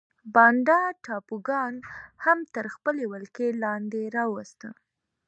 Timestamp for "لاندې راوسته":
3.63-4.69